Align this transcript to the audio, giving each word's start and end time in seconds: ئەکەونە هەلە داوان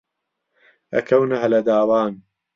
ئەکەونە 0.93 1.37
هەلە 1.43 1.59
داوان 1.67 2.13